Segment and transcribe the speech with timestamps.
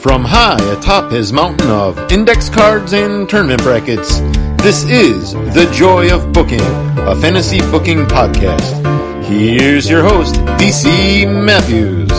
[0.00, 4.20] From high atop his mountain of index cards and tournament brackets,
[4.62, 8.82] this is The Joy of Booking, a fantasy booking podcast.
[9.24, 12.10] Here's your host, DC Matthews.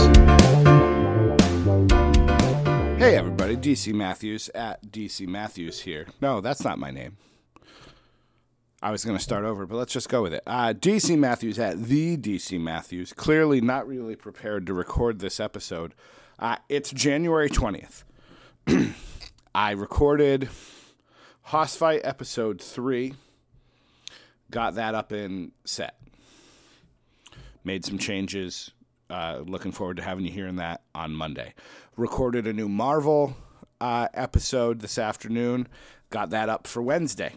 [3.00, 6.06] Hey everybody, DC Matthews at DC Matthews here.
[6.22, 7.18] No, that's not my name.
[8.84, 10.44] I was going to start over, but let's just go with it.
[10.46, 13.12] Uh, DC Matthews at the DC Matthews.
[13.12, 15.96] Clearly not really prepared to record this episode.
[16.42, 18.04] Uh, it's January 20th.
[19.56, 20.50] I recorded
[21.44, 23.14] Hoss Fight episode 3,
[24.50, 26.00] got that up in set.
[27.64, 28.72] Made some changes.
[29.08, 31.54] Uh, looking forward to having you hearing that on Monday.
[31.96, 33.38] Recorded a new Marvel
[33.80, 35.68] uh, episode this afternoon.
[36.10, 37.36] Got that up for Wednesday.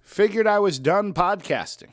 [0.00, 1.90] Figured I was done podcasting.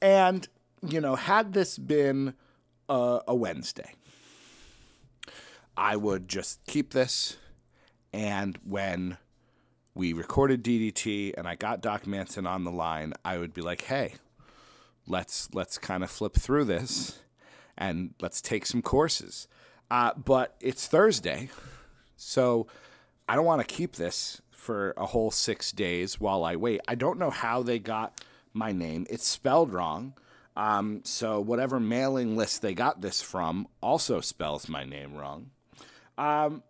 [0.00, 0.46] And,
[0.86, 2.34] you know, had this been
[2.88, 3.94] a, a Wednesday,
[5.76, 7.36] I would just keep this.
[8.12, 9.16] And when
[9.94, 13.82] we recorded DDT and I got Doc Manson on the line, I would be like,
[13.82, 14.14] hey,
[15.06, 17.20] let's let's kind of flip through this
[17.76, 19.48] and let's take some courses.
[19.90, 21.50] Uh, but it's Thursday,
[22.24, 22.66] so
[23.28, 26.80] I don't want to keep this for a whole six days while I wait.
[26.88, 29.06] I don't know how they got my name.
[29.10, 30.14] It's spelled wrong.
[30.56, 35.50] Um, so whatever mailing list they got this from also spells my name wrong.
[36.16, 36.62] Um,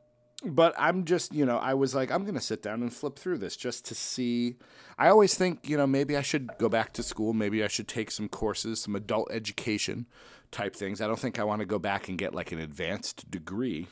[0.44, 3.18] but I'm just, you know, I was like, I'm going to sit down and flip
[3.18, 4.56] through this just to see.
[4.98, 7.32] I always think, you know, maybe I should go back to school.
[7.32, 10.06] Maybe I should take some courses, some adult education
[10.50, 11.00] type things.
[11.00, 13.86] I don't think I want to go back and get like an advanced degree.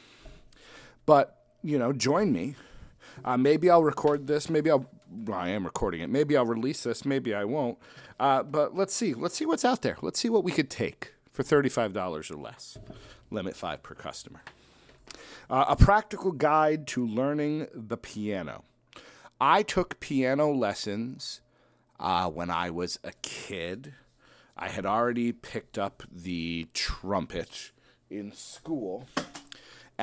[1.07, 2.57] But, you know, join me
[3.25, 4.49] uh, maybe I'll record this.
[4.49, 4.87] Maybe I'll.
[5.11, 6.09] Well, I am recording it.
[6.09, 7.05] Maybe I'll release this.
[7.05, 7.79] Maybe I won't.
[8.19, 9.13] Uh, but let's see.
[9.15, 9.99] Let's see what's out there.
[10.01, 12.79] Let's see what we could take for thirty-five dollars or less.
[13.31, 14.43] Limit five per customer.
[15.51, 18.65] Uh, a practical guide to learning the piano.
[19.41, 21.41] I took piano lessons
[21.99, 23.95] uh, when I was a kid.
[24.57, 27.73] I had already picked up the trumpet
[28.09, 29.09] in school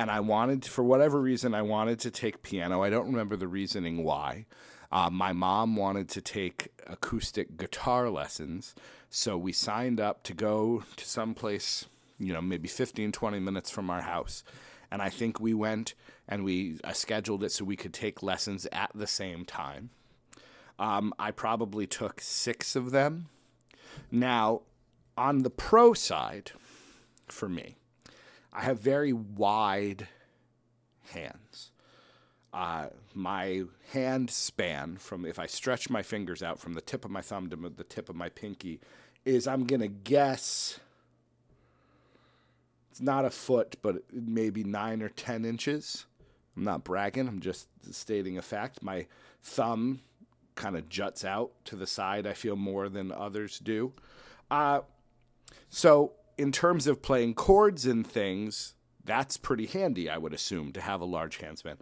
[0.00, 2.82] and I wanted, for whatever reason, I wanted to take piano.
[2.82, 4.46] I don't remember the reasoning why.
[4.90, 8.74] Uh, my mom wanted to take acoustic guitar lessons,
[9.10, 11.84] so we signed up to go to some place,
[12.18, 14.42] you know, maybe 15, 20 minutes from our house.
[14.90, 15.92] And I think we went
[16.26, 19.90] and we uh, scheduled it so we could take lessons at the same time.
[20.78, 23.28] Um, I probably took six of them.
[24.10, 24.62] Now,
[25.18, 26.52] on the pro side,
[27.28, 27.76] for me,
[28.52, 30.08] I have very wide
[31.12, 31.70] hands.
[32.52, 33.62] Uh, my
[33.92, 37.48] hand span from if I stretch my fingers out from the tip of my thumb
[37.50, 38.80] to the tip of my pinky
[39.24, 40.80] is I'm gonna guess
[42.90, 46.06] it's not a foot, but maybe nine or ten inches.
[46.56, 47.28] I'm not bragging.
[47.28, 48.82] I'm just stating a fact.
[48.82, 49.06] My
[49.42, 50.00] thumb
[50.56, 52.26] kind of juts out to the side.
[52.26, 53.92] I feel more than others do.
[54.50, 54.80] Uh,
[55.68, 58.72] so in terms of playing chords and things,
[59.04, 61.76] that's pretty handy, I would assume, to have a large hand span.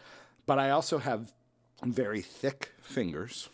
[0.46, 1.32] But I also have
[1.84, 3.50] very thick fingers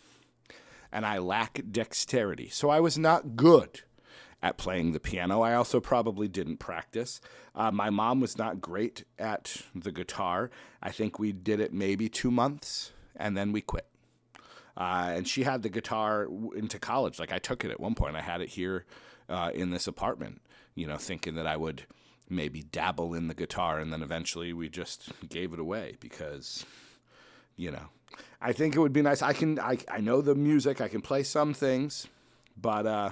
[0.91, 2.49] and I lack dexterity.
[2.49, 3.81] So I was not good
[4.41, 5.41] at playing the piano.
[5.41, 7.21] I also probably didn't practice.
[7.53, 10.49] Uh, my mom was not great at the guitar.
[10.81, 13.85] I think we did it maybe two months and then we quit.
[14.75, 17.19] Uh, and she had the guitar into college.
[17.19, 18.15] Like I took it at one point.
[18.15, 18.85] I had it here
[19.29, 20.41] uh, in this apartment,
[20.75, 21.83] you know, thinking that I would
[22.29, 26.65] maybe dabble in the guitar, and then eventually we just gave it away because,
[27.55, 27.87] you know,
[28.41, 29.21] I think it would be nice.
[29.21, 32.07] I can, I, I know the music, I can play some things,
[32.59, 33.11] but, uh,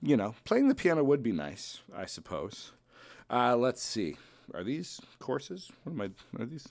[0.00, 2.72] you know, playing the piano would be nice, I suppose.
[3.30, 4.16] Uh, let's see.
[4.54, 5.70] Are these courses?
[5.84, 6.42] What am I?
[6.42, 6.68] Are these?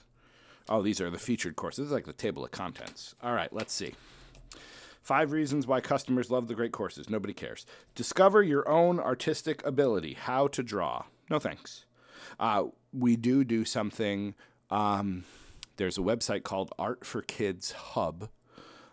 [0.68, 1.78] Oh, these are the featured courses.
[1.78, 3.14] This is like the table of contents.
[3.22, 3.94] All right, let's see.
[5.02, 7.10] Five reasons why customers love the great courses.
[7.10, 7.66] Nobody cares.
[7.96, 10.14] Discover your own artistic ability.
[10.14, 11.04] How to draw.
[11.28, 11.86] No thanks.
[12.38, 14.34] Uh, we do do something.
[14.70, 15.24] Um,
[15.76, 18.28] there's a website called Art for Kids Hub,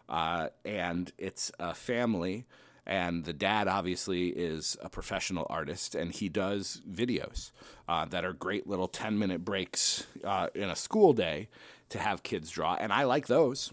[0.08, 2.48] uh, and it's a family.
[2.88, 7.52] And the dad obviously is a professional artist, and he does videos
[7.88, 11.50] uh, that are great little 10 minute breaks uh, in a school day
[11.90, 12.76] to have kids draw.
[12.80, 13.72] And I like those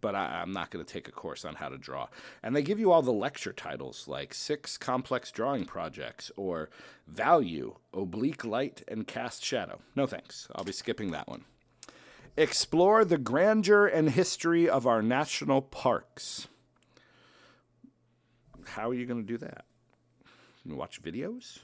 [0.00, 2.08] but I, am not going to take a course on how to draw.
[2.42, 6.70] And they give you all the lecture titles like Six Complex Drawing Projects or
[7.06, 9.80] Value, Oblique Light, and Cast Shadow.
[9.96, 10.48] No thanks.
[10.54, 11.44] I'll be skipping that one.
[12.36, 16.48] Explore the grandeur and history of our national parks.
[18.64, 19.64] How are you going to do that?
[20.64, 21.60] Watch videos?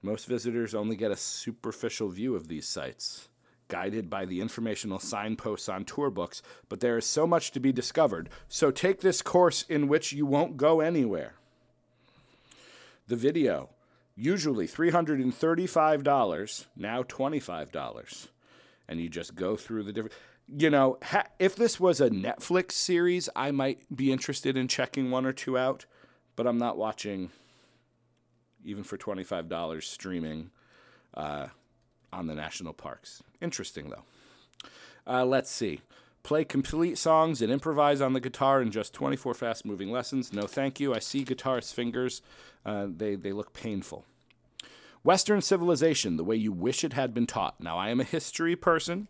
[0.00, 3.28] Most visitors only get a superficial view of these sites
[3.72, 7.72] guided by the informational signposts on tour books, but there is so much to be
[7.72, 8.28] discovered.
[8.46, 11.32] So take this course in which you won't go anywhere.
[13.08, 13.70] The video,
[14.14, 18.28] usually $335, now $25.
[18.88, 20.14] And you just go through the different.
[20.54, 25.10] You know, ha- if this was a Netflix series, I might be interested in checking
[25.10, 25.86] one or two out,
[26.36, 27.30] but I'm not watching,
[28.66, 30.50] even for $25 streaming.
[31.14, 31.46] Uh,
[32.12, 33.22] on the national parks.
[33.40, 34.04] Interesting, though.
[35.06, 35.80] Uh, let's see.
[36.22, 40.32] Play complete songs and improvise on the guitar in just 24 fast moving lessons.
[40.32, 40.94] No, thank you.
[40.94, 42.22] I see guitarists' fingers,
[42.64, 44.04] uh, they, they look painful.
[45.02, 47.60] Western civilization, the way you wish it had been taught.
[47.60, 49.08] Now, I am a history person,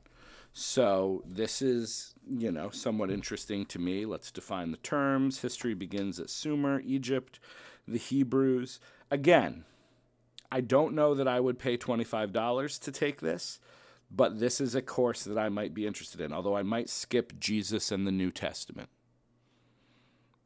[0.54, 4.06] so this is, you know, somewhat interesting to me.
[4.06, 5.40] Let's define the terms.
[5.42, 7.40] History begins at Sumer, Egypt,
[7.86, 8.80] the Hebrews.
[9.10, 9.64] Again,
[10.52, 13.58] I don't know that I would pay $25 to take this,
[14.10, 17.40] but this is a course that I might be interested in, although I might skip
[17.40, 18.90] Jesus and the New Testament.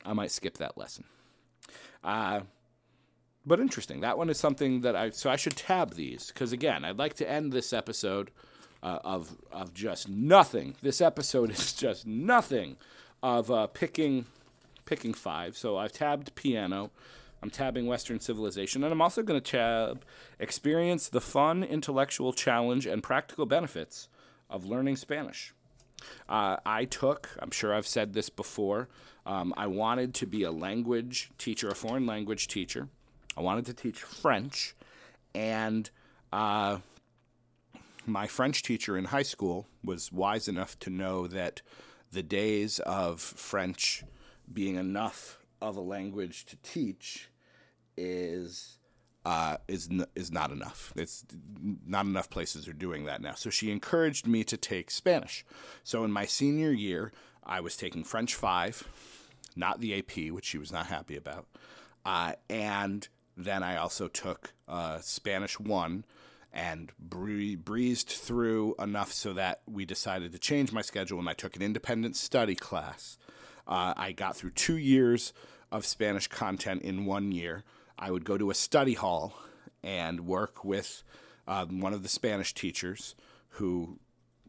[0.05, 1.06] I might skip that lesson.
[2.05, 2.43] Uh,
[3.44, 4.03] but interesting.
[4.03, 7.14] That one is something that I, so I should tab these, because again, I'd like
[7.14, 8.31] to end this episode
[8.85, 10.76] uh, of, of just nothing.
[10.82, 12.76] This episode is just nothing
[13.25, 14.26] of uh, picking,
[14.85, 15.56] picking five.
[15.56, 16.93] So I've tabbed piano.
[17.47, 20.05] I'm tabbing Western civilization, and I'm also going to tab
[20.41, 24.09] experience the fun, intellectual challenge, and practical benefits
[24.51, 25.55] of learning Spanish.
[26.29, 28.89] Uh, I took, I'm sure I've said this before,
[29.27, 32.89] um, I wanted to be a language teacher, a foreign language teacher.
[33.37, 34.75] I wanted to teach French,
[35.33, 35.89] and
[36.33, 36.79] uh,
[38.07, 41.63] my French teacher in high school was wise enough to know that
[42.11, 44.03] the days of French
[44.53, 47.29] being enough of a language to teach
[47.97, 48.79] is
[49.25, 50.93] uh, is n- is not enough.
[50.97, 51.25] It's
[51.87, 53.35] not enough places are doing that now.
[53.35, 55.45] So she encouraged me to take Spanish.
[55.83, 57.13] So in my senior year,
[57.45, 58.89] I was taking French five,
[59.57, 61.47] not the AP, which she was not happy about,
[62.05, 66.05] uh, and then I also took uh, Spanish one
[66.53, 71.35] and bree- breezed through enough so that we decided to change my schedule and I
[71.35, 73.19] took an independent study class
[73.67, 75.33] uh, I got through two years
[75.73, 77.65] of Spanish content in one year.
[77.99, 79.35] I would go to a study hall
[79.83, 81.03] and work with
[81.49, 83.15] um, one of the Spanish teachers
[83.50, 83.99] who,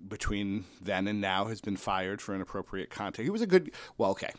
[0.08, 3.26] between then and now, has been fired for inappropriate content.
[3.26, 4.32] He was a good, well, okay.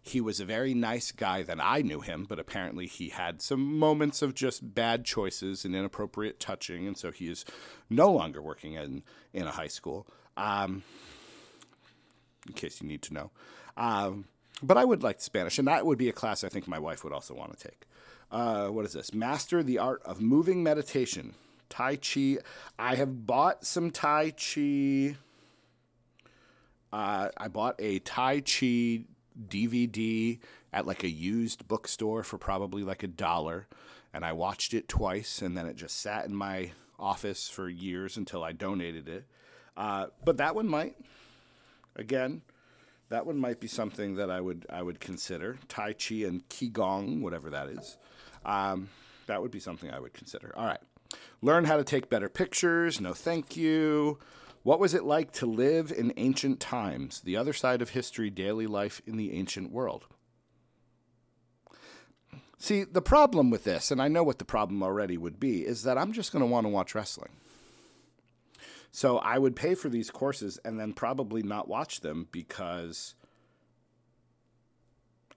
[0.00, 3.78] He was a very nice guy then I knew him, but apparently he had some
[3.78, 7.44] moments of just bad choices and inappropriate touching, and so he is
[7.88, 10.06] no longer working in, in a high school.
[10.36, 10.82] Um,
[12.46, 13.30] in case you need to know.
[13.76, 14.26] Um,
[14.62, 17.04] but I would like Spanish, and that would be a class I think my wife
[17.04, 17.86] would also want to take.
[18.32, 19.12] Uh, what is this?
[19.12, 21.34] Master the art of moving meditation.
[21.68, 22.38] Tai Chi.
[22.78, 25.16] I have bought some Tai Chi.
[26.90, 29.04] Uh, I bought a Tai Chi
[29.48, 30.38] DVD
[30.72, 33.68] at like a used bookstore for probably like a dollar,
[34.14, 38.16] and I watched it twice, and then it just sat in my office for years
[38.16, 39.26] until I donated it.
[39.76, 40.96] Uh, but that one might,
[41.96, 42.42] again,
[43.10, 45.58] that one might be something that I would I would consider.
[45.68, 47.98] Tai Chi and Qigong, whatever that is.
[48.44, 48.88] Um,
[49.26, 50.52] that would be something I would consider.
[50.56, 50.80] All right.
[51.40, 53.00] Learn how to take better pictures.
[53.00, 54.18] No, thank you.
[54.62, 57.20] What was it like to live in ancient times?
[57.20, 60.06] The other side of history, daily life in the ancient world.
[62.58, 65.82] See, the problem with this, and I know what the problem already would be, is
[65.82, 67.32] that I'm just going to want to watch wrestling.
[68.92, 73.14] So I would pay for these courses and then probably not watch them because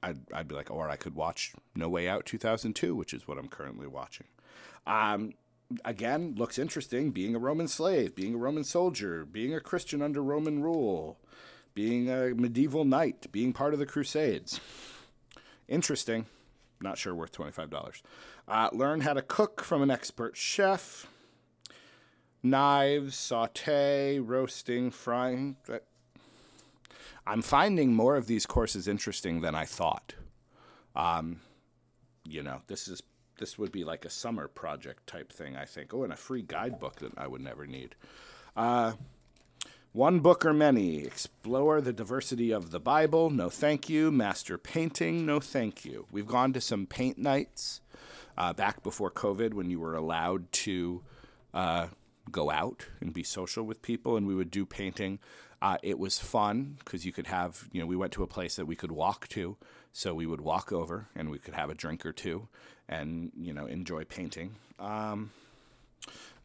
[0.05, 3.39] I'd, I'd be like, or I could watch No Way Out 2002, which is what
[3.39, 4.27] I'm currently watching.
[4.85, 5.33] Um,
[5.83, 10.21] again, looks interesting being a Roman slave, being a Roman soldier, being a Christian under
[10.21, 11.17] Roman rule,
[11.73, 14.59] being a medieval knight, being part of the Crusades.
[15.67, 16.27] Interesting.
[16.79, 18.01] Not sure worth $25.
[18.47, 21.07] Uh, learn how to cook from an expert chef.
[22.43, 25.55] Knives, saute, roasting, frying.
[27.27, 30.13] I'm finding more of these courses interesting than I thought.
[30.95, 31.41] Um,
[32.23, 33.01] you know, this is
[33.37, 35.93] this would be like a summer project type thing, I think.
[35.93, 37.95] Oh, and a free guidebook that I would never need.
[38.55, 38.93] Uh,
[39.91, 41.03] one book or many.
[41.03, 43.29] Explore the diversity of the Bible.
[43.29, 44.11] No thank you.
[44.11, 45.25] Master painting.
[45.25, 46.05] No thank you.
[46.11, 47.81] We've gone to some paint nights
[48.37, 51.01] uh, back before COVID when you were allowed to
[51.53, 51.87] uh,
[52.31, 55.19] go out and be social with people, and we would do painting.
[55.61, 58.55] Uh, it was fun because you could have, you know, we went to a place
[58.55, 59.57] that we could walk to.
[59.93, 62.47] So we would walk over and we could have a drink or two
[62.89, 64.55] and, you know, enjoy painting.
[64.77, 65.31] Um,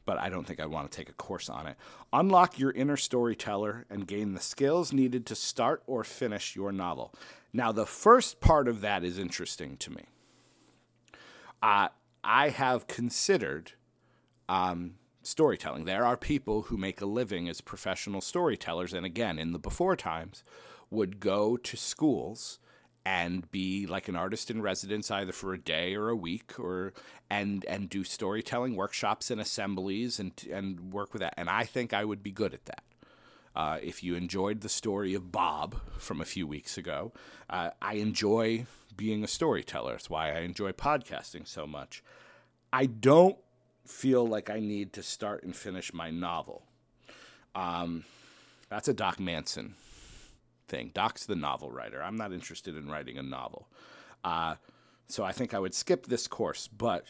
[0.05, 1.77] but I don't think I want to take a course on it.
[2.13, 7.13] Unlock your inner storyteller and gain the skills needed to start or finish your novel.
[7.53, 10.05] Now, the first part of that is interesting to me.
[11.63, 11.89] Uh,
[12.23, 13.73] I have considered
[14.49, 15.85] um, storytelling.
[15.85, 19.97] There are people who make a living as professional storytellers, and again, in the before
[19.97, 20.45] times,
[20.91, 22.59] would go to schools
[23.05, 26.93] and be like an artist in residence either for a day or a week or
[27.31, 31.95] and and do storytelling workshops and assemblies and and work with that and I think
[31.95, 32.85] I would be good at that.
[33.57, 37.13] Uh, if you enjoyed the story of Bob from a few weeks ago,
[37.49, 39.93] uh, I enjoy being a storyteller.
[39.93, 42.05] That's why I enjoy podcasting so much.
[42.73, 43.37] I don't
[43.91, 46.63] feel like I need to start and finish my novel.
[47.55, 48.05] Um,
[48.69, 49.75] that's a Doc Manson
[50.69, 50.91] thing.
[50.95, 52.03] Doc's the novel writer.
[52.03, 53.69] I'm not interested in writing a novel.
[54.23, 54.55] Uh,
[55.09, 56.69] so I think I would skip this course.
[56.69, 57.05] But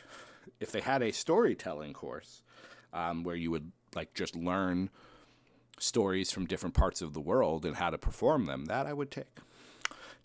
[0.58, 2.42] if they had a storytelling course
[2.92, 4.90] um, where you would like just learn
[5.78, 9.10] stories from different parts of the world and how to perform them, that I would
[9.10, 9.26] take.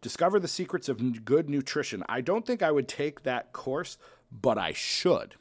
[0.01, 2.03] Discover the secrets of good nutrition.
[2.07, 3.97] I don't think I would take that course,
[4.31, 5.35] but I should.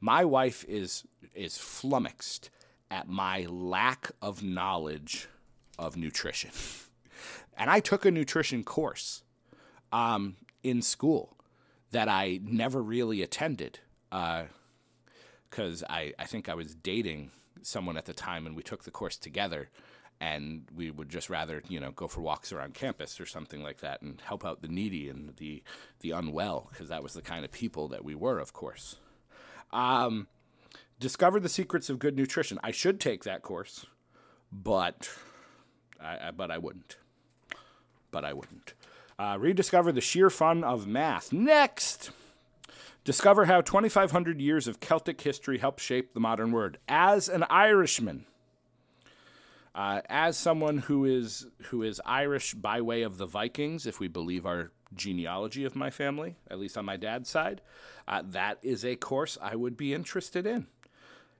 [0.00, 1.04] My wife is
[1.34, 2.50] is flummoxed
[2.90, 5.28] at my lack of knowledge
[5.78, 6.50] of nutrition.
[7.56, 9.22] And I took a nutrition course
[9.92, 11.36] um, in school
[11.90, 17.30] that I never really attended because uh, I, I think I was dating
[17.62, 19.68] someone at the time and we took the course together
[20.20, 23.80] and we would just rather you know go for walks around campus or something like
[23.80, 25.62] that and help out the needy and the
[26.00, 28.96] the unwell because that was the kind of people that we were of course
[29.72, 30.26] um,
[30.98, 33.86] discover the secrets of good nutrition i should take that course
[34.52, 35.08] but
[36.00, 36.96] I, I but i wouldn't
[38.10, 38.74] but I wouldn't.
[39.18, 41.32] Uh, rediscover the sheer fun of math.
[41.32, 42.10] Next!
[43.04, 46.78] Discover how 2,500 years of Celtic history helped shape the modern word.
[46.88, 48.26] As an Irishman,
[49.74, 54.08] uh, as someone who is who is Irish by way of the Vikings, if we
[54.08, 57.60] believe our genealogy of my family, at least on my dad's side,
[58.08, 60.66] uh, that is a course I would be interested in.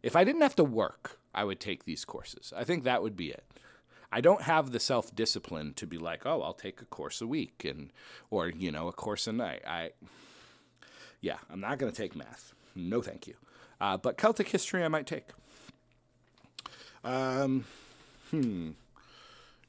[0.03, 2.53] If I didn't have to work, I would take these courses.
[2.57, 3.45] I think that would be it.
[4.13, 7.27] I don't have the self discipline to be like, oh, I'll take a course a
[7.27, 7.93] week and
[8.31, 9.63] or you know a course a night.
[9.67, 9.91] I
[11.21, 12.55] yeah, I'm not going to take math.
[12.75, 13.35] No, thank you.
[13.81, 15.29] Uh, but Celtic history, I might take.
[17.05, 17.65] Um,
[18.31, 18.71] hmm.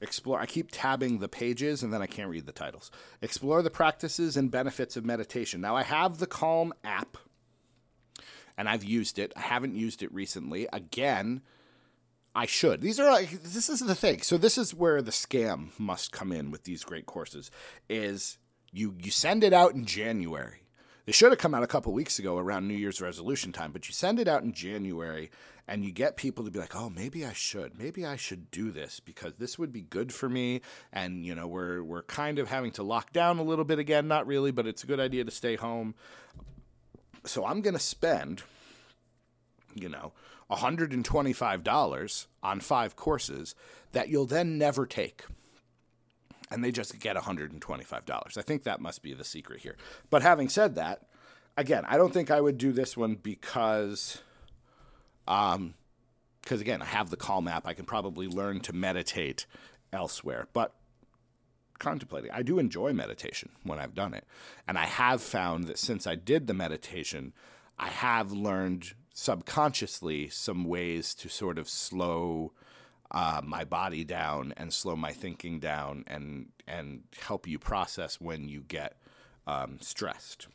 [0.01, 0.39] Explore.
[0.39, 2.91] I keep tabbing the pages and then I can't read the titles.
[3.21, 5.61] Explore the practices and benefits of meditation.
[5.61, 7.17] Now I have the Calm app,
[8.57, 9.31] and I've used it.
[9.35, 10.67] I haven't used it recently.
[10.73, 11.41] Again
[12.33, 12.81] I should.
[12.81, 14.21] These are like this is the thing.
[14.21, 17.51] So this is where the scam must come in with these great courses
[17.89, 18.37] is
[18.71, 20.60] you you send it out in January.
[21.11, 23.93] Should have come out a couple weeks ago around New Year's resolution time, but you
[23.93, 25.29] send it out in January
[25.67, 27.77] and you get people to be like, "Oh, maybe I should.
[27.77, 31.47] Maybe I should do this because this would be good for me." And you know,
[31.47, 34.67] we're we're kind of having to lock down a little bit again, not really, but
[34.67, 35.95] it's a good idea to stay home.
[37.25, 38.41] So I'm going to spend
[39.75, 40.13] you know,
[40.49, 43.55] $125 on five courses
[43.91, 45.25] that you'll then never take.
[46.51, 48.37] And they just get $125.
[48.37, 49.77] I think that must be the secret here.
[50.09, 51.07] But having said that,
[51.57, 54.21] again, I don't think I would do this one because,
[55.27, 55.75] um,
[56.41, 57.65] because again, I have the Calm app.
[57.65, 59.45] I can probably learn to meditate
[59.93, 60.47] elsewhere.
[60.51, 60.73] But
[61.79, 64.25] contemplating, I do enjoy meditation when I've done it.
[64.67, 67.33] And I have found that since I did the meditation,
[67.79, 72.53] I have learned subconsciously some ways to sort of slow
[73.11, 78.47] uh, my body down and slow my thinking down and and help you process when
[78.47, 78.97] you get
[79.45, 80.47] um, stressed.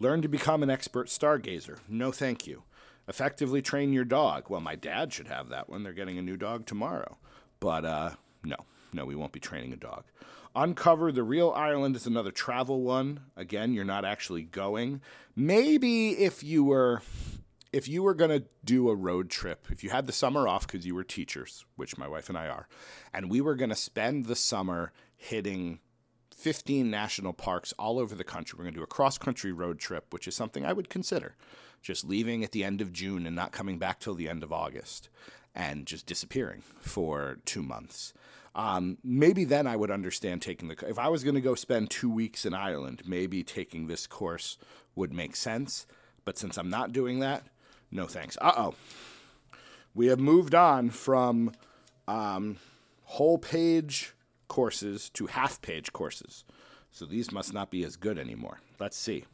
[0.00, 1.78] Learn to become an expert stargazer.
[1.88, 2.62] No, thank you.
[3.06, 4.50] Effectively train your dog.
[4.50, 5.82] Well, my dad should have that one.
[5.82, 7.18] They're getting a new dog tomorrow.
[7.58, 8.10] But uh,
[8.44, 8.56] no,
[8.92, 10.04] no, we won't be training a dog.
[10.54, 13.20] Uncover the real Ireland is another travel one.
[13.36, 15.00] Again, you're not actually going.
[15.34, 17.02] Maybe if you were
[17.72, 20.66] if you were going to do a road trip, if you had the summer off
[20.66, 22.68] because you were teachers, which my wife and I are,
[23.12, 25.80] and we were going to spend the summer hitting
[26.34, 29.78] 15 national parks all over the country, we're going to do a cross country road
[29.78, 31.36] trip, which is something I would consider.
[31.82, 34.52] Just leaving at the end of June and not coming back till the end of
[34.52, 35.10] August
[35.54, 38.12] and just disappearing for two months.
[38.54, 40.76] Um, maybe then I would understand taking the.
[40.88, 44.58] If I was going to go spend two weeks in Ireland, maybe taking this course
[44.96, 45.86] would make sense.
[46.24, 47.46] But since I'm not doing that,
[47.90, 48.36] no thanks.
[48.40, 48.74] Uh oh.
[49.94, 51.52] We have moved on from
[52.06, 52.58] um,
[53.04, 54.14] whole page
[54.48, 56.44] courses to half page courses.
[56.90, 58.60] So these must not be as good anymore.
[58.78, 59.24] Let's see.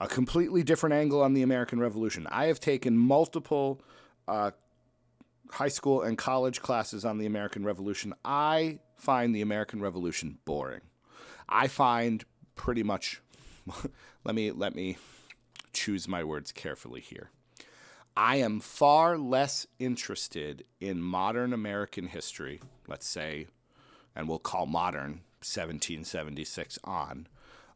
[0.00, 2.26] A completely different angle on the American Revolution.
[2.30, 3.80] I have taken multiple
[4.28, 4.50] uh,
[5.50, 8.12] high school and college classes on the American Revolution.
[8.24, 10.82] I find the American Revolution boring.
[11.48, 12.24] I find
[12.56, 13.22] pretty much
[14.24, 14.96] let me let me
[15.72, 17.30] choose my words carefully here.
[18.16, 23.46] I am far less interested in modern American history, let's say,
[24.14, 27.28] and we'll call modern 1776 on,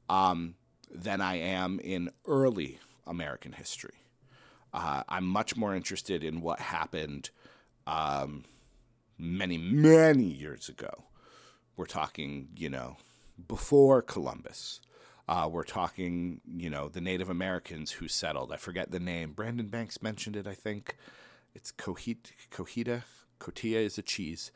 [0.08, 0.54] um,
[0.90, 3.98] than I am in early American history.
[4.72, 7.28] Uh, I'm much more interested in what happened
[7.86, 8.44] um,
[9.18, 11.04] many, many years ago.
[11.76, 12.96] We're talking, you know,
[13.46, 14.80] before Columbus.
[15.30, 18.50] Uh, we're talking, you know, the Native Americans who settled.
[18.52, 19.30] I forget the name.
[19.30, 20.96] Brandon Banks mentioned it, I think.
[21.54, 22.32] It's Cohita.
[22.50, 23.04] Cohita.
[23.38, 24.50] Cotija is a cheese.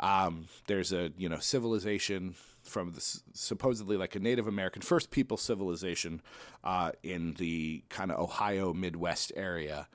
[0.00, 5.36] Um, there's a, you know, civilization from the, supposedly like a Native American first people
[5.36, 6.20] civilization
[6.64, 9.86] uh, in the kind of Ohio Midwest area,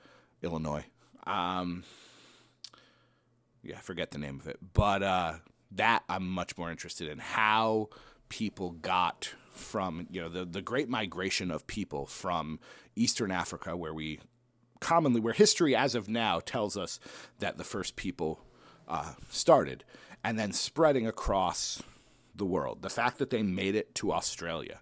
[0.42, 0.86] Illinois.
[1.28, 1.84] Um,
[3.64, 5.34] yeah, I forget the name of it, but uh,
[5.72, 7.90] that I'm much more interested in how
[8.30, 12.60] people got from you know the the great migration of people from
[12.96, 14.20] Eastern Africa, where we
[14.80, 17.00] commonly where history as of now tells us
[17.40, 18.42] that the first people
[18.88, 19.84] uh, started,
[20.24, 21.82] and then spreading across
[22.36, 22.82] the world.
[22.82, 24.80] The fact that they made it to Australia.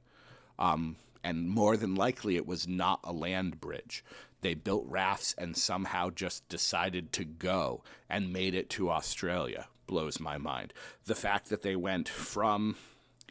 [0.58, 4.04] Um, and more than likely, it was not a land bridge.
[4.42, 9.68] They built rafts and somehow just decided to go and made it to Australia.
[9.86, 10.74] Blows my mind.
[11.06, 12.78] The fact that they went from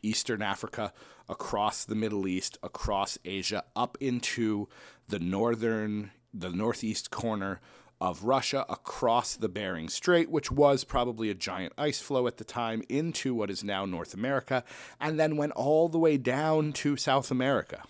[0.03, 0.92] Eastern Africa
[1.28, 4.68] across the Middle East, across Asia, up into
[5.08, 7.60] the northern, the northeast corner
[8.00, 12.44] of Russia, across the Bering Strait, which was probably a giant ice flow at the
[12.44, 14.62] time, into what is now North America,
[15.00, 17.82] and then went all the way down to South America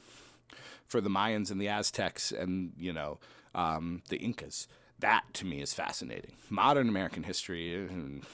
[0.87, 3.19] for the Mayans and the Aztecs and, you know,
[3.55, 4.67] um, the Incas.
[4.99, 6.33] That to me is fascinating.
[6.49, 8.25] Modern American history, uh,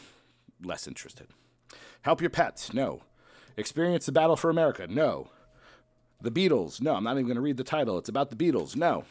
[0.63, 1.27] less interested.
[2.03, 2.73] Help your pets?
[2.73, 3.03] No.
[3.57, 4.87] Experience the battle for America?
[4.89, 5.31] No.
[6.21, 6.81] The Beatles?
[6.81, 7.99] No, I'm not even going to read the title.
[7.99, 8.77] It's about the Beatles.
[8.77, 9.05] No.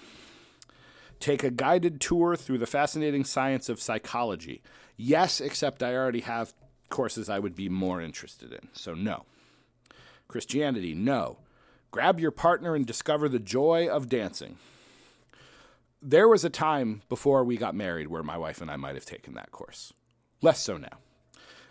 [1.19, 4.61] Take a guided tour through the fascinating science of psychology.
[4.97, 6.53] Yes, except I already have
[6.89, 8.67] courses I would be more interested in.
[8.73, 9.25] So, no.
[10.27, 10.93] Christianity?
[10.93, 11.37] No.
[11.91, 14.57] Grab your partner and discover the joy of dancing.
[16.01, 19.05] There was a time before we got married where my wife and I might have
[19.05, 19.93] taken that course.
[20.41, 20.97] Less so now.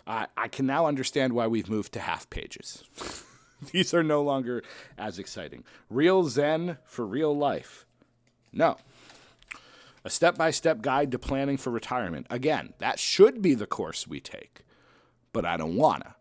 [0.05, 2.83] Uh, I can now understand why we've moved to half pages.
[3.71, 4.63] These are no longer
[4.97, 5.63] as exciting.
[5.89, 7.85] Real Zen for real life.
[8.51, 8.77] No.
[10.03, 12.27] A step by step guide to planning for retirement.
[12.29, 14.65] Again, that should be the course we take,
[15.31, 16.15] but I don't wanna.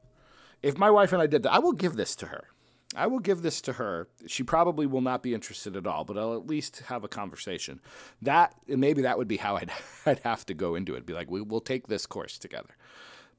[0.62, 2.46] If my wife and I did that, I will give this to her.
[2.94, 4.08] I will give this to her.
[4.26, 7.80] She probably will not be interested at all, but I'll at least have a conversation.
[8.20, 9.72] That and maybe that would be how I'd
[10.06, 11.06] I'd have to go into it.
[11.06, 12.76] Be like, we will take this course together,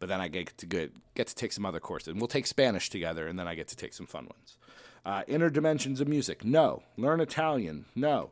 [0.04, 2.46] but then I get to get get to take some other courses, and we'll take
[2.46, 4.58] Spanish together, and then I get to take some fun ones.
[5.06, 6.84] Uh, inner dimensions of music, no.
[6.98, 8.32] Learn Italian, no.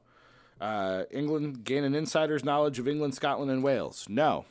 [0.59, 4.43] Uh, England, gain an insider's knowledge of England, Scotland, and Wales, no.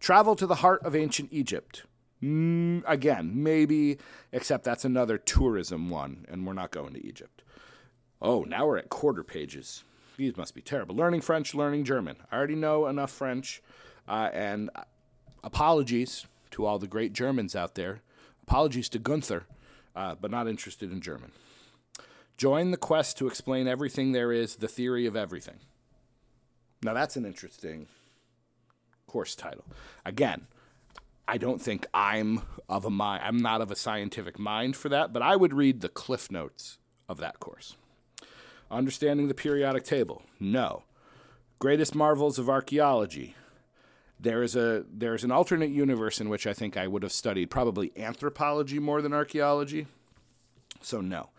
[0.00, 1.82] Travel to the heart of ancient Egypt,
[2.22, 3.98] Mm, again, maybe,
[4.32, 7.42] except that's another tourism one, and we're not going to Egypt.
[8.22, 9.84] Oh, now we're at quarter pages.
[10.16, 10.96] These must be terrible.
[10.96, 12.16] Learning French, learning German.
[12.32, 13.62] I already know enough French,
[14.08, 14.70] uh, and
[15.44, 18.00] apologies to all the great Germans out there.
[18.42, 19.44] Apologies to Gunther,
[19.94, 21.32] uh, but not interested in German.
[22.36, 25.58] Join the quest to explain everything there is, the theory of everything.
[26.82, 27.88] Now, that's an interesting
[29.08, 29.64] course title.
[30.04, 30.46] Again,
[31.26, 33.22] I don't think I'm of a mind.
[33.24, 36.78] I'm not of a scientific mind for that, but I would read the cliff notes
[37.08, 37.76] of that course.
[38.70, 40.22] Understanding the periodic table?
[40.38, 40.84] No.
[41.58, 43.34] Greatest marvels of archaeology?
[44.20, 47.12] There is a there is an alternate universe in which I think I would have
[47.12, 49.86] studied probably anthropology more than archaeology.
[50.80, 51.30] So no.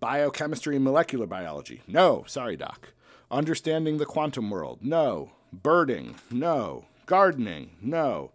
[0.00, 1.82] Biochemistry and molecular biology?
[1.86, 2.24] No.
[2.26, 2.92] Sorry, doc.
[3.30, 4.78] Understanding the quantum world?
[4.82, 5.32] No.
[5.52, 6.16] Birding?
[6.30, 6.84] No.
[7.06, 7.70] Gardening?
[7.80, 8.32] No.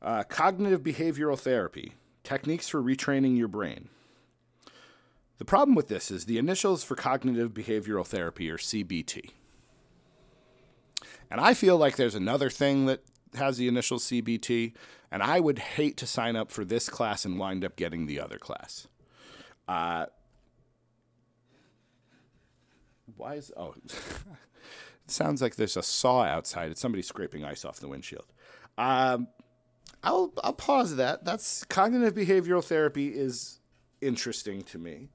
[0.00, 1.94] Uh, cognitive behavioral therapy?
[2.24, 3.88] Techniques for retraining your brain?
[5.38, 9.30] The problem with this is the initials for cognitive behavioral therapy are CBT.
[11.30, 13.02] And I feel like there's another thing that
[13.34, 14.72] has the initial CBT,
[15.10, 18.20] and I would hate to sign up for this class and wind up getting the
[18.20, 18.88] other class.
[19.66, 20.06] Uh,
[23.16, 23.74] why is oh?
[23.84, 23.94] it
[25.06, 26.70] sounds like there's a saw outside.
[26.70, 28.26] It's somebody scraping ice off the windshield.
[28.76, 29.28] Um,
[30.02, 31.24] I'll I'll pause that.
[31.24, 33.60] That's cognitive behavioral therapy is
[34.00, 35.08] interesting to me.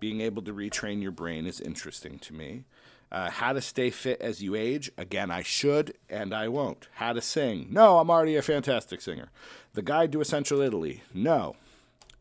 [0.00, 2.64] Being able to retrain your brain is interesting to me.
[3.14, 4.90] Uh, how to stay fit as you age.
[4.98, 6.88] Again, I should and I won't.
[6.94, 7.68] How to sing.
[7.70, 9.30] No, I'm already a fantastic singer.
[9.74, 11.04] The Guide to Essential Italy.
[11.14, 11.54] No.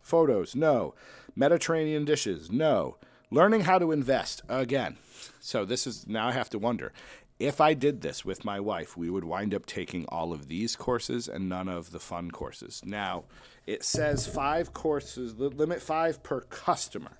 [0.03, 0.55] Photos.
[0.55, 0.93] No.
[1.35, 2.51] Mediterranean dishes.
[2.51, 2.97] No.
[3.31, 4.43] Learning how to invest.
[4.47, 4.97] Again.
[5.39, 6.93] So this is now I have to wonder.
[7.39, 10.75] If I did this with my wife, we would wind up taking all of these
[10.75, 12.83] courses and none of the fun courses.
[12.85, 13.23] Now,
[13.65, 17.17] it says five courses, limit five per customer.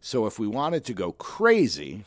[0.00, 2.04] So if we wanted to go crazy,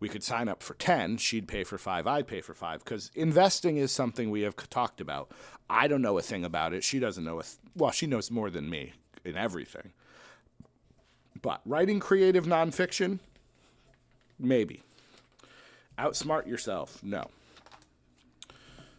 [0.00, 3.10] we could sign up for 10 she'd pay for 5 i'd pay for 5 because
[3.14, 5.30] investing is something we have talked about.
[5.68, 6.82] I don't know a thing about it.
[6.82, 9.92] She doesn't know a th- well she knows more than me in everything.
[11.40, 13.20] But writing creative nonfiction?
[14.38, 14.82] Maybe.
[15.98, 17.02] Outsmart yourself?
[17.04, 17.30] No.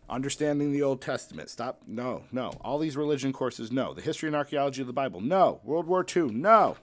[0.10, 1.50] Understanding the old testament?
[1.50, 2.52] Stop no no.
[2.62, 3.72] All these religion courses?
[3.72, 3.94] No.
[3.94, 5.20] The history and archaeology of the bible?
[5.20, 5.60] No.
[5.64, 6.78] World war ii no.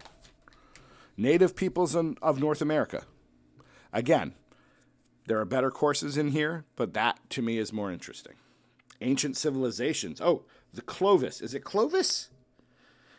[1.16, 3.04] Native peoples of north america
[3.92, 4.34] Again,
[5.26, 8.34] there are better courses in here, but that to me is more interesting.
[9.00, 10.20] Ancient civilizations.
[10.20, 11.40] Oh, the Clovis.
[11.40, 12.30] Is it Clovis?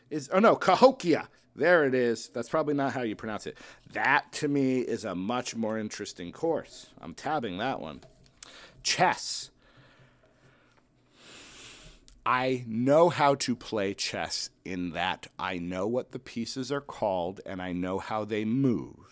[0.09, 1.29] Is oh no, Cahokia.
[1.55, 2.29] There it is.
[2.29, 3.57] That's probably not how you pronounce it.
[3.91, 6.87] That to me is a much more interesting course.
[7.01, 8.01] I'm tabbing that one.
[8.81, 9.51] Chess.
[12.25, 17.41] I know how to play chess in that I know what the pieces are called
[17.45, 19.08] and I know how they move.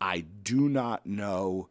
[0.00, 1.68] I do not know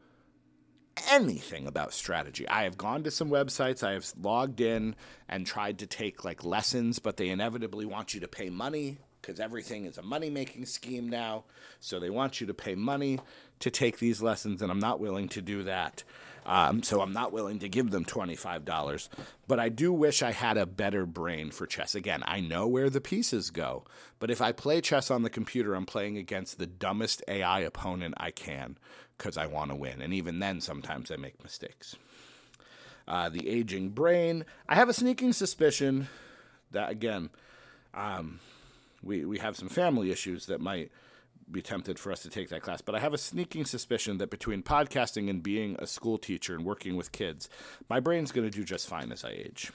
[1.10, 2.48] anything about strategy.
[2.48, 4.96] I have gone to some websites, I have logged in
[5.30, 9.40] and tried to take like lessons, but they inevitably want you to pay money because
[9.40, 11.44] everything is a money making scheme now.
[11.80, 13.20] So they want you to pay money
[13.60, 16.04] to take these lessons, and I'm not willing to do that.
[16.48, 19.10] Um, so I'm not willing to give them $25.
[19.48, 21.94] But I do wish I had a better brain for chess.
[21.94, 23.84] Again, I know where the pieces go.
[24.18, 28.16] But if I play chess on the computer, I'm playing against the dumbest AI opponent
[28.18, 28.78] I can
[29.18, 30.02] because I want to win.
[30.02, 31.98] And even then, sometimes I make mistakes.
[33.08, 34.46] Uh, the aging brain.
[34.70, 36.08] I have a sneaking suspicion
[36.72, 37.30] that, again,
[37.94, 38.40] um,
[39.04, 40.92] we, we have some family issues that might
[41.52, 42.82] be tempted for us to take that class.
[42.82, 46.66] But I have a sneaking suspicion that between podcasting and being a school teacher and
[46.66, 47.50] working with kids,
[47.90, 49.72] my brain's going to do just fine as I age.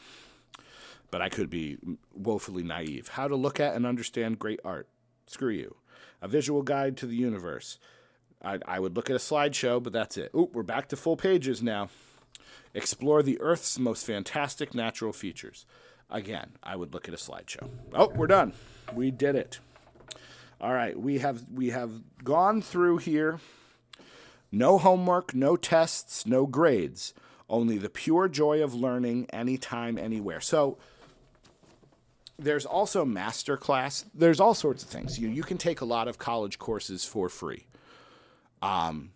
[1.11, 1.79] But I could be
[2.15, 3.09] woefully naive.
[3.09, 4.89] How to look at and understand great art.
[5.27, 5.77] Screw you.
[6.21, 7.79] A visual guide to the universe.
[8.45, 10.31] I, I would look at a slideshow, but that's it.
[10.37, 11.89] Oop, we're back to full pages now.
[12.75, 15.67] Explore the Earth's most fantastic natural features.
[16.11, 17.69] Again, I would look at a slideshow.
[17.95, 18.53] Oh, we're done.
[18.95, 19.61] We did it.
[20.63, 21.91] All right, we have we have
[22.23, 23.41] gone through here.
[24.53, 27.15] No homework, no tests, no grades.
[27.49, 30.41] Only the pure joy of learning anytime, anywhere.
[30.41, 30.79] So
[32.39, 34.05] there's also master class.
[34.15, 35.19] There's all sorts of things.
[35.19, 37.67] You you can take a lot of college courses for free.
[38.63, 39.11] Um,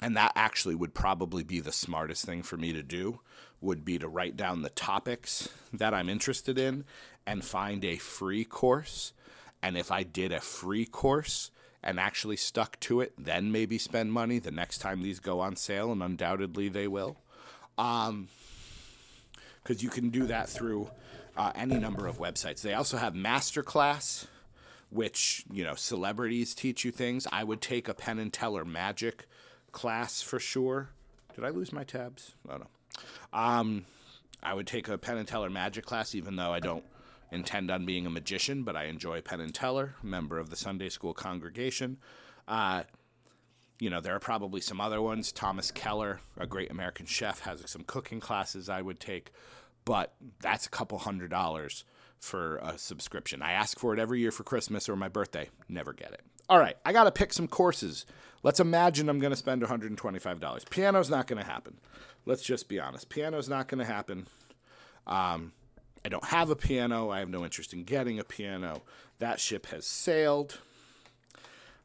[0.00, 3.20] and that actually would probably be the smartest thing for me to do
[3.60, 6.84] would be to write down the topics that I'm interested in
[7.26, 9.12] and find a free course
[9.62, 11.50] and if I did a free course
[11.82, 15.56] and actually stuck to it, then maybe spend money the next time these go on
[15.56, 17.16] sale, and undoubtedly they will.
[17.76, 18.28] Because um,
[19.78, 20.90] you can do that through
[21.36, 22.62] uh, any number of websites.
[22.62, 24.26] They also have Masterclass,
[24.90, 27.26] which, you know, celebrities teach you things.
[27.32, 29.26] I would take a Penn and Teller Magic
[29.72, 30.90] class for sure.
[31.34, 32.34] Did I lose my tabs?
[32.48, 32.66] Oh no.
[33.32, 33.86] Um,
[34.42, 36.84] I would take a Penn and Teller Magic class, even though I don't
[37.32, 40.90] intend on being a magician, but I enjoy Penn and Teller, member of the Sunday
[40.90, 41.96] school congregation.
[42.46, 42.84] Uh,
[43.80, 45.32] you know, there are probably some other ones.
[45.32, 49.32] Thomas Keller, a great American chef, has some cooking classes I would take,
[49.84, 51.84] but that's a couple hundred dollars
[52.20, 53.42] for a subscription.
[53.42, 56.20] I ask for it every year for Christmas or my birthday, never get it.
[56.48, 58.06] All right, I got to pick some courses.
[58.42, 60.70] Let's imagine I'm going to spend $125.
[60.70, 61.78] Piano's not going to happen.
[62.26, 63.08] Let's just be honest.
[63.08, 64.26] Piano's not going to happen.
[65.06, 65.52] Um,
[66.04, 67.10] I don't have a piano.
[67.10, 68.82] I have no interest in getting a piano.
[69.18, 70.58] That ship has sailed.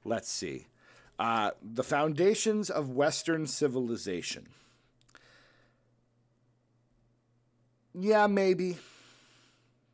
[0.03, 0.67] Let's see.
[1.19, 4.47] Uh, the foundations of Western civilization.
[7.93, 8.77] Yeah, maybe.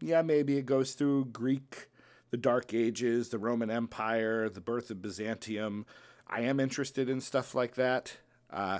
[0.01, 1.88] Yeah, maybe it goes through Greek,
[2.29, 5.86] the Dark Ages, the Roman Empire, the birth of Byzantium.
[6.27, 8.17] I am interested in stuff like that.
[8.49, 8.79] Uh,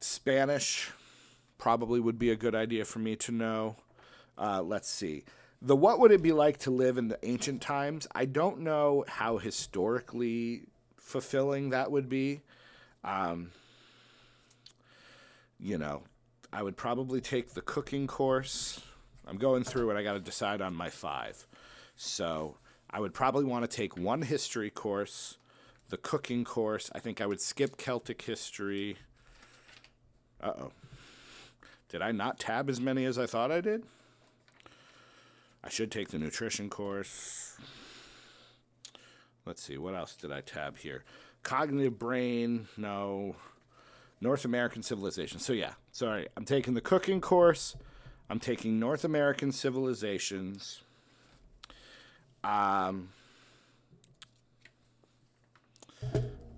[0.00, 0.90] Spanish
[1.58, 3.76] probably would be a good idea for me to know.
[4.36, 5.24] Uh, let's see.
[5.62, 8.06] The what would it be like to live in the ancient times?
[8.14, 10.62] I don't know how historically
[10.96, 12.42] fulfilling that would be.
[13.02, 13.50] Um,
[15.58, 16.02] you know,
[16.52, 18.80] I would probably take the cooking course.
[19.26, 19.96] I'm going through it.
[19.96, 21.46] I got to decide on my five.
[21.96, 22.56] So
[22.90, 25.38] I would probably want to take one history course,
[25.88, 26.90] the cooking course.
[26.94, 28.96] I think I would skip Celtic history.
[30.42, 30.72] Uh oh.
[31.88, 33.84] Did I not tab as many as I thought I did?
[35.64, 37.56] I should take the nutrition course.
[39.46, 41.04] Let's see, what else did I tab here?
[41.42, 43.36] Cognitive brain, no.
[44.20, 45.38] North American civilization.
[45.38, 46.28] So, yeah, sorry.
[46.36, 47.76] I'm taking the cooking course.
[48.28, 50.82] I'm taking North American civilizations.
[52.42, 53.10] Um,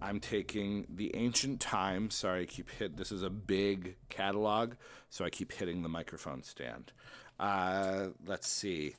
[0.03, 2.15] I'm taking the ancient times.
[2.15, 2.97] Sorry, I keep hit.
[2.97, 4.75] This is a big catalog,
[5.11, 6.93] so I keep hitting the microphone stand.
[7.39, 8.95] Uh, let's see,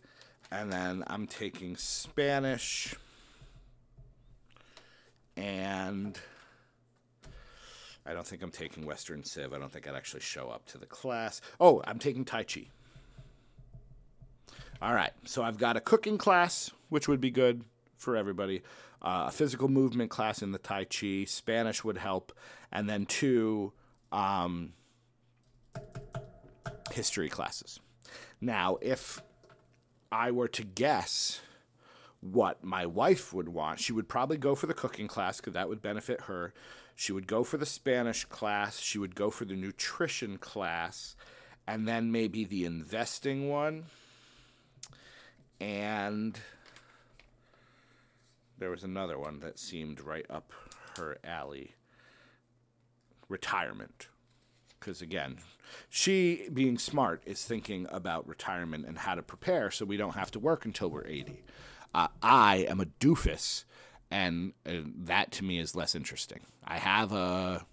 [0.51, 2.95] and then I'm taking Spanish
[5.37, 6.19] and
[8.05, 9.53] I don't think I'm taking Western Civ.
[9.53, 11.41] I don't think I'd actually show up to the class.
[11.59, 12.67] Oh, I'm taking Tai Chi.
[14.81, 17.63] All right, so I've got a cooking class, which would be good
[17.97, 18.61] for everybody,
[19.01, 22.31] uh, a physical movement class in the Tai Chi, Spanish would help,
[22.71, 23.73] and then two
[24.11, 24.73] um,
[26.91, 27.79] history classes.
[28.39, 29.21] Now, if
[30.11, 31.41] I were to guess
[32.21, 35.69] what my wife would want, she would probably go for the cooking class because that
[35.69, 36.53] would benefit her.
[36.95, 38.79] She would go for the Spanish class.
[38.79, 41.15] She would go for the nutrition class,
[41.67, 43.85] and then maybe the investing one.
[45.59, 46.39] And
[48.57, 50.51] there was another one that seemed right up
[50.97, 51.75] her alley
[53.29, 54.07] retirement.
[54.79, 55.37] Because again,
[55.89, 60.31] she, being smart, is thinking about retirement and how to prepare so we don't have
[60.31, 61.43] to work until we're 80.
[61.93, 63.65] Uh, I am a doofus
[64.09, 64.71] and uh,
[65.03, 66.41] that to me is less interesting.
[66.63, 67.65] I have a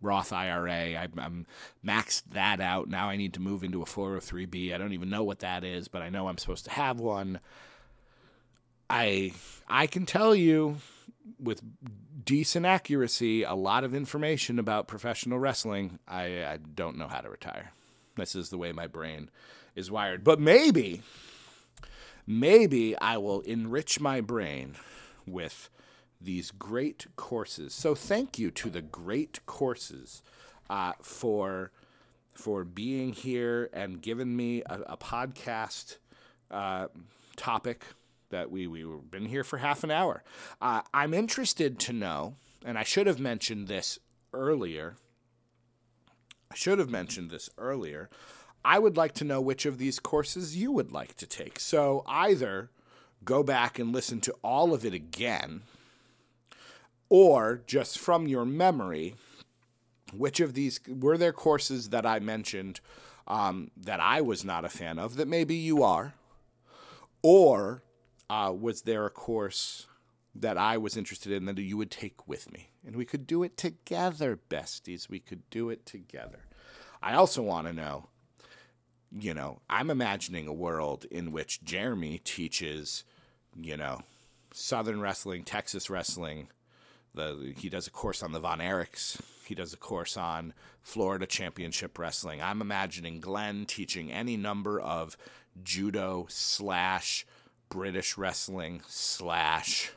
[0.00, 0.94] Roth IRA.
[0.94, 1.46] I, I'm
[1.84, 2.88] maxed that out.
[2.88, 4.74] Now I need to move into a 403b.
[4.74, 7.40] I don't even know what that is, but I know I'm supposed to have one.
[8.88, 9.32] I
[9.68, 10.76] I can tell you
[11.38, 11.62] with
[12.24, 15.98] decent accuracy a lot of information about professional wrestling.
[16.06, 17.72] I, I don't know how to retire.
[18.16, 19.30] This is the way my brain
[19.74, 20.24] is wired.
[20.24, 21.02] But maybe,
[22.26, 24.76] maybe I will enrich my brain
[25.26, 25.68] with
[26.20, 27.74] these great courses.
[27.74, 30.22] So thank you to the great courses
[30.70, 31.72] uh, for
[32.32, 35.96] for being here and giving me a, a podcast
[36.50, 36.86] uh,
[37.36, 37.82] topic
[38.30, 40.22] that we we've been here for half an hour.
[40.60, 42.34] Uh, I'm interested to know,
[42.64, 43.98] and I should have mentioned this
[44.32, 44.96] earlier.
[46.50, 48.08] I should have mentioned this earlier.
[48.64, 51.60] I would like to know which of these courses you would like to take.
[51.60, 52.70] So either
[53.24, 55.62] go back and listen to all of it again,
[57.08, 59.14] or just from your memory,
[60.12, 62.80] which of these were there courses that I mentioned
[63.28, 66.14] um, that I was not a fan of that maybe you are,
[67.22, 67.82] or
[68.28, 69.86] uh, was there a course
[70.34, 72.70] that I was interested in that you would take with me?
[72.86, 75.08] And we could do it together, besties.
[75.08, 76.46] We could do it together.
[77.02, 78.08] I also want to know
[79.12, 83.04] you know, I'm imagining a world in which Jeremy teaches,
[83.54, 84.00] you know,
[84.52, 86.48] Southern wrestling, Texas wrestling.
[87.14, 89.20] The, he does a course on the Von Erichs.
[89.46, 92.42] He does a course on Florida Championship Wrestling.
[92.42, 95.16] I'm imagining Glenn teaching any number of
[95.62, 97.26] judo slash
[97.68, 99.90] British wrestling slash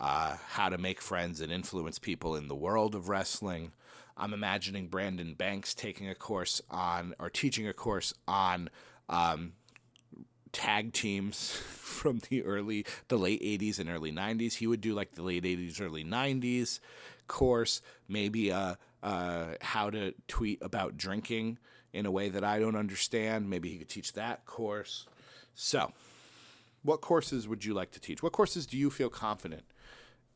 [0.00, 3.72] uh, how to make friends and influence people in the world of wrestling.
[4.16, 8.68] I'm imagining Brandon Banks taking a course on or teaching a course on
[9.08, 9.52] um,
[10.52, 14.54] tag teams from the early, the late 80s and early 90s.
[14.54, 16.80] He would do like the late 80s, early 90s
[17.28, 21.58] course, maybe a, uh, how to tweet about drinking
[21.92, 23.48] in a way that I don't understand.
[23.48, 25.06] Maybe he could teach that course.
[25.54, 25.92] So,
[26.82, 28.22] what courses would you like to teach?
[28.22, 29.64] What courses do you feel confident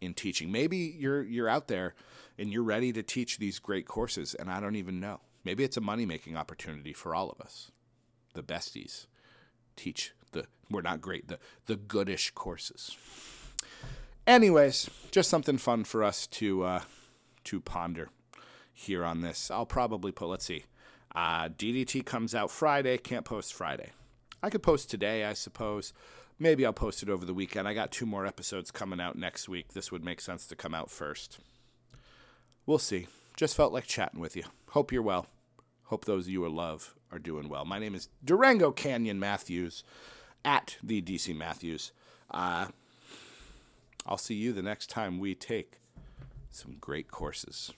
[0.00, 0.50] in teaching.
[0.50, 1.94] Maybe you're you're out there
[2.38, 5.20] and you're ready to teach these great courses and I don't even know.
[5.44, 7.70] Maybe it's a money-making opportunity for all of us.
[8.34, 9.06] The besties
[9.76, 12.96] teach the we're not great, the the goodish courses.
[14.26, 16.80] Anyways, just something fun for us to uh,
[17.44, 18.10] to ponder
[18.72, 19.50] here on this.
[19.50, 20.64] I'll probably put let's see.
[21.14, 23.92] Uh, DDT comes out Friday, can't post Friday.
[24.42, 25.94] I could post today, I suppose.
[26.38, 27.66] Maybe I'll post it over the weekend.
[27.66, 29.72] I got two more episodes coming out next week.
[29.72, 31.38] This would make sense to come out first.
[32.66, 33.06] We'll see.
[33.36, 34.44] Just felt like chatting with you.
[34.70, 35.26] Hope you're well.
[35.84, 37.64] Hope those you love are doing well.
[37.64, 39.84] My name is Durango Canyon Matthews
[40.44, 41.92] at the DC Matthews.
[42.30, 42.66] Uh,
[44.04, 45.78] I'll see you the next time we take
[46.50, 47.72] some great courses.